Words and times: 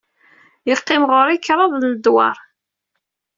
Yeqqim 0.69 1.03
ɣer-i 1.11 1.37
kraḍ 1.39 1.71
n 1.77 1.87
ledwaṛ. 1.91 2.37